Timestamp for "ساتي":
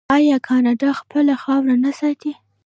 1.99-2.31